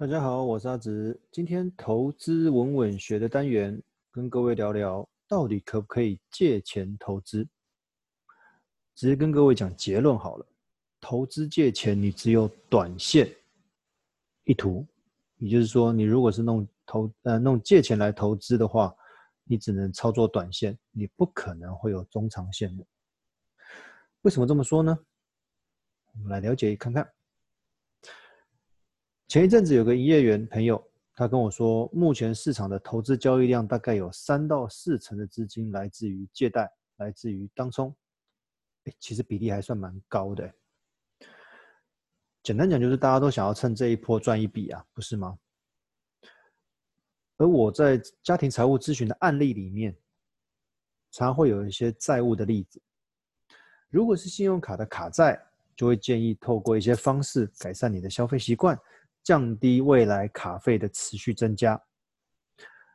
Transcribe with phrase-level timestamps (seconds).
[0.00, 1.20] 大家好，我是阿直。
[1.30, 3.78] 今天投资稳稳学的单元，
[4.10, 7.46] 跟各位聊聊到底可不可以借钱投资。
[8.94, 10.46] 直接跟各位讲结论好了，
[11.02, 13.30] 投资借钱你只有短线
[14.44, 14.86] 一途，
[15.36, 18.96] 也就是说，你如果是弄投呃弄借钱来投资的话，
[19.44, 22.86] 你只能操作短线，你不可能会有中长线的。
[24.22, 24.98] 为什么这么说呢？
[26.14, 27.06] 我们来了解看看。
[29.30, 30.84] 前一阵子有个营业员朋友，
[31.14, 37.94] 他跟我说，目前市场的投资交易量大概有三到四成的资金来自于借贷，来自于当冲，
[38.98, 40.52] 其实比例还算蛮高的。
[42.42, 45.38] 简单讲就是大家都想要趁这一波赚一笔啊，不是吗？
[47.36, 49.96] 而我在家庭财务咨询的案例里面，
[51.12, 52.82] 常会有一些债务的例子。
[53.90, 55.40] 如果是信用卡的卡债，
[55.76, 58.76] 就会建议透过一些方式改善你的消费习惯。
[59.22, 61.80] 降低未来卡费的持续增加。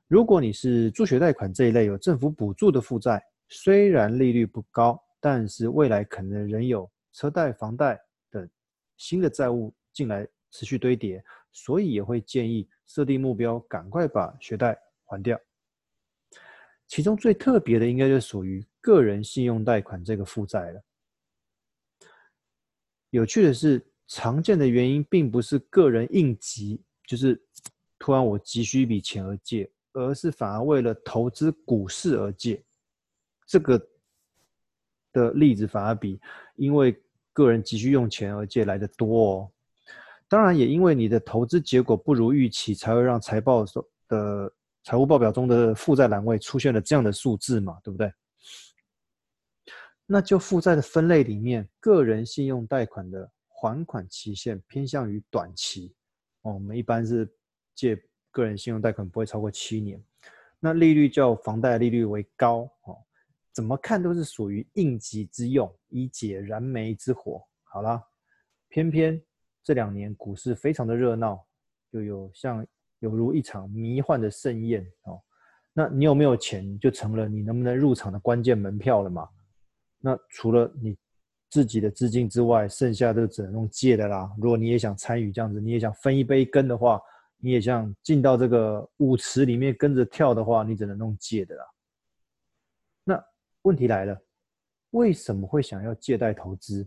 [0.07, 7.99] 如果你是助学贷款这一类有政府补助的负债，虽然利率不高，但是未来可能仍有车贷、房贷
[8.29, 8.47] 等
[8.97, 15.39] 新的债务进来持续堆叠，所以也会建议设定目标，赶快把学贷还掉。
[16.87, 20.83] 其中最特别的应该就属于个人信用贷款这个负债了。
[23.09, 27.41] 有趣的是，常见的原因并不是个人应急，就是
[27.97, 32.63] 突然我急需一笔钱而借，而是反而为了投资股市而借。
[33.47, 33.87] 这个
[35.11, 36.19] 的例子反而比
[36.55, 36.95] 因为
[37.33, 39.51] 个人急需用钱而借来的多哦。
[40.27, 43.63] 当然，也因为你的投资结果不如预期，才会让财报
[44.07, 44.51] 的
[44.83, 48.11] 财务报表中的负债栏位出现了这样的数字嘛，对不对？
[50.05, 53.31] 那就负债的分类里面，个人信用贷款的。
[53.65, 55.91] 还款期限偏向于短期，
[56.43, 57.27] 哦，我们一般是
[57.73, 57.99] 借
[58.29, 59.99] 个人信用贷款不会超过七年，
[60.59, 62.95] 那利率较房贷利率为高，哦，
[63.51, 67.43] 怎么看都是属于应急之用，以解燃眉之火。
[67.63, 67.99] 好啦，
[68.69, 69.19] 偏偏
[69.63, 71.43] 这两年股市非常的热闹，
[71.89, 72.63] 又有像
[72.99, 75.19] 犹如一场迷幻的盛宴哦，
[75.73, 79.27] 那你有没有钱就成了你能不能入场的关键门票了嘛？
[79.97, 80.95] 那除了你。
[81.55, 84.29] 自己的资金之外，剩下的只能用借的啦。
[84.37, 86.99] 如果你也想参与这样子，你也想分一杯羹的话，
[87.37, 91.63] 你也想进到这个舞池里面跟着跳的话，你只能用借的啦。
[93.05, 93.25] 那
[93.61, 94.21] 问题来了，
[94.89, 96.85] 为什么会想要借贷投资？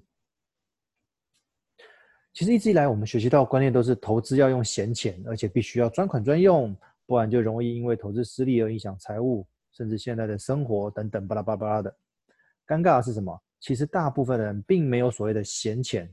[2.34, 6.77] 其实一直以来，我们学习到观念都是投资要用闲钱，而且必须要专款专用，
[7.07, 11.97] 不然就容易因为投资失利而影响财务，甚至现在的生活等等巴拉巴拉巴拉的。
[12.67, 13.43] 尴尬的是什么？
[13.61, 16.09] 其实大部分的人并没有所谓的闲钱，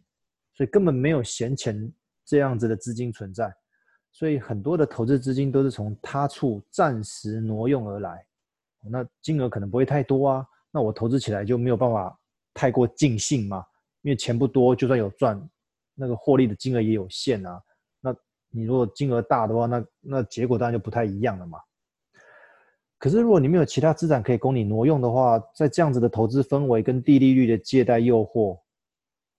[0.54, 1.92] 所以根本没有闲钱
[2.26, 3.54] 这样子的资金存在，
[4.12, 8.26] 所以很多的投资资金都是从他处暂时挪用而来，
[8.90, 12.18] 那金额可能不会太多啊，那我投资起来就没有办法
[12.54, 13.64] 太过尽兴嘛，
[14.02, 15.40] 因为钱不多，就算有赚，
[15.94, 17.62] 那个获利的金额也有限啊，
[18.02, 18.16] 那
[18.50, 21.60] 你如果金额大的话，那那结果当然就不太一样了嘛。
[23.06, 28.60] 可是，如果你没有其他资产可以供你挪用的话，在这样子的投资氛围跟低利率的借贷诱惑，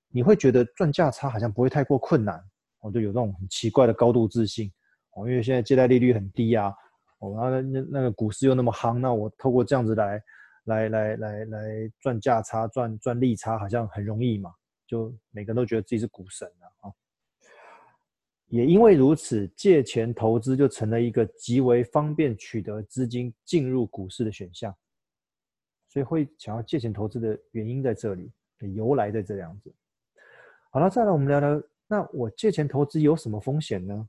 [0.08, 2.40] 你会觉得赚价差好像不会太过困难，
[2.78, 4.70] 我就有那种很奇怪的高度自信
[5.16, 6.72] 哦，因为现在借贷利率很低啊，
[7.18, 10.22] 哦，然后那那个股市又那么夯，那我透过这样子来
[10.66, 14.52] 来来来来赚价差、赚赚利差，好像很容易嘛，
[14.86, 16.92] 就每个人都觉得自己是股神了啊。
[18.48, 24.72] 也因为如此，借钱投资就成了一个极为方便取得资金进入股市的选项，
[25.88, 28.30] 所以会想要借钱投资的原因在这里，
[28.74, 29.74] 由来在这样子。
[30.70, 34.08] 好了，再来我们聊聊，那我借钱投资有什么风险呢？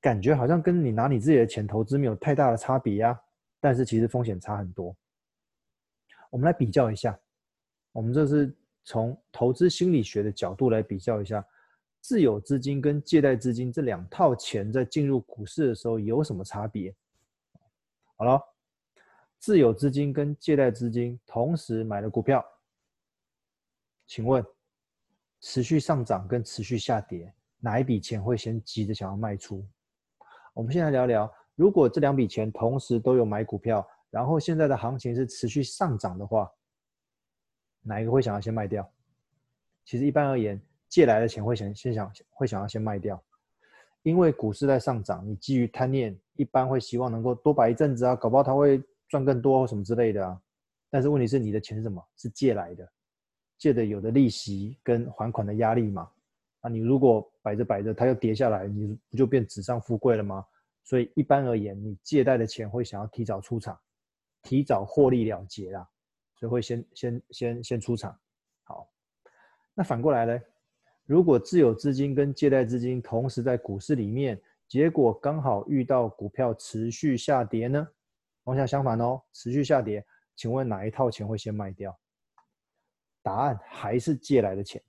[0.00, 3.20] 感觉好像跟你拿你自己的钱投资没有太大的差别呀，
[3.60, 4.96] 但是其实风险差很多。
[6.30, 7.18] 我们来比较一下，
[7.92, 11.44] 我们这是从投资心理学的角度来比较一下。
[12.06, 16.94] 自有资金跟借贷资金这两套钱在进入股市的时候有什么差别？
[18.14, 18.40] 好了，
[19.40, 22.46] 自有资金跟借贷资金同时买了股票，
[24.06, 24.40] 请问
[25.40, 29.66] 持续上涨跟持续下跌，哪一笔钱会先急着想要卖出？
[30.54, 36.48] 我们现在聊聊，如果这两笔钱同时都有买股票，然后现在的行情是持续上涨的话，
[37.82, 38.88] 哪一个会想要先卖掉？
[39.84, 40.62] 其实一般而言。
[40.96, 43.22] 借来的钱会想先想会想要先卖掉，
[44.02, 50.40] 因为股市在上涨，你基于贪念，一般会希望能够多摆一阵子啊，搞不好他会赚更多或什么之类的啊。
[50.88, 52.02] 但是问题是你的钱是什么？
[52.16, 52.90] 是借来的，
[53.58, 56.10] 借的有的利息跟还款的压力嘛。
[56.62, 60.42] 啊，你如果摆着摆着，它又跌下来，你不就变纸上富贵了吗？
[60.82, 63.78] 所以一般而言，你借贷的钱会想要提早出场，
[64.42, 65.86] 提早获利了结啦，
[66.40, 68.18] 所以会先先先先出场。
[68.64, 68.88] 好，
[69.74, 70.40] 那反过来呢？
[71.06, 77.86] 如果自有资金跟借贷资金同时在股市里面，结果刚好遇到股票持续下跌呢？
[78.44, 80.04] 方向相反哦，持续下跌，
[80.34, 81.96] 请问哪一套钱会先卖掉？
[83.22, 84.82] 答案还是借来的钱。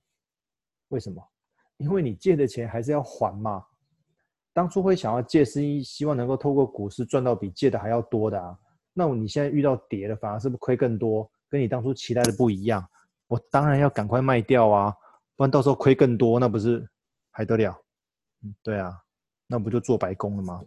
[0.90, 1.24] 为什么？
[1.78, 3.64] 因为你借的钱还是要还嘛。
[4.54, 8.58] 当初会想要借，是希望能够透过股市赚到比借的还要多的啊。
[8.92, 11.30] 那你现在遇到跌了，反而是不是亏更多？
[11.48, 12.84] 跟你当初期待的不一样。
[13.28, 14.96] 我当然要赶快卖掉啊，
[15.38, 16.86] 不然到时候亏更多，那不是
[17.32, 17.82] 还得了？
[18.44, 18.92] 嗯，对啊，
[19.46, 20.62] 那不就做白工了吗？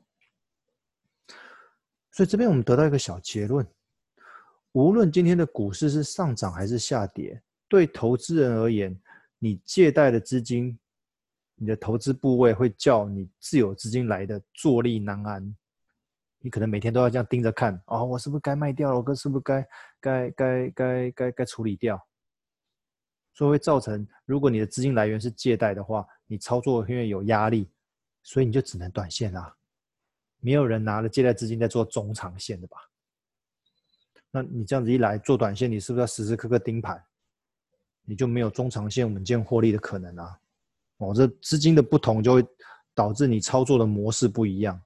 [2.12, 3.66] 所以这边我们得到一个小结论：
[4.72, 8.96] 无论今天的股市是上涨还是下跌，对投资人而言，
[9.38, 10.78] 你借贷的资金，
[11.56, 15.56] 你的投资部位会叫你自有资金来的坐立难安。
[16.38, 18.96] 你可能每天都要这样盯着看，哦，我是不是该卖掉了？
[18.96, 19.68] 我哥是不是该
[20.00, 22.00] 该该该该该处理掉？
[23.40, 27.66] 所以会造成，如果你的资金来源是借贷的话，你操作因为有压力，
[28.22, 29.56] 所以你就只能短线啦。
[30.40, 32.76] 没有人拿了借贷资金在做中长线的吧？
[34.30, 37.02] 那你这样子一来做短线，你是不是要时时刻刻盯盘？
[38.02, 40.38] 你就没有中长线稳健获利的可能啊！
[40.98, 42.46] 哦，这资金的不同就会
[42.94, 44.78] 导致你操作的模式不一样。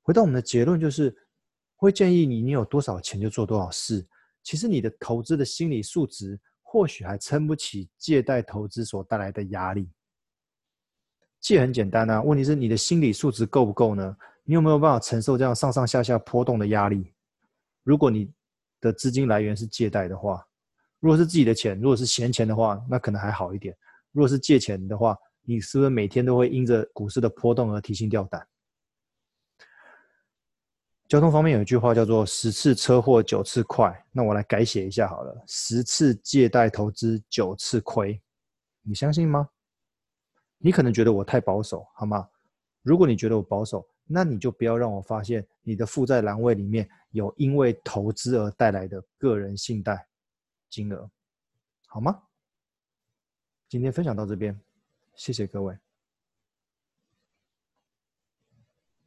[0.00, 1.14] 回到我们的结论，就是
[1.76, 4.06] 会建议你，你有多少钱就做多少事。
[4.42, 9.90] 其实你的投资的心理素质或许还撑不起借贷投资所带来的压力。
[11.40, 14.16] 借很简单啊，问题是你的心理素质够不够呢？
[14.44, 17.12] 你有没有办法承受这样上上下下波动的压力？
[17.84, 18.32] 如果你
[18.80, 20.44] 的资金来源是借贷的话，
[21.00, 23.76] 如果是自己的钱，如果是闲钱的话，那可能还好一点。
[24.10, 28.46] 如果是借钱的话，你是不是每天都会因着股市的波动而提心吊胆？
[31.08, 38.20] 交通方面有一句话叫做“十次车祸九次快”，那我来改写一下好了：十次借贷投资九次亏，
[38.82, 39.48] 你相信吗？
[40.58, 42.28] 你可能觉得我太保守，好吗？
[42.82, 50.06] 如果你觉得我保守，那你就不要让我发现你的负债栏位里面有因为投资而带来的个人信贷
[50.68, 51.10] 金额，
[51.86, 52.22] 好吗？
[53.66, 54.60] 今天分享到这边，
[55.14, 55.74] 谢谢各位。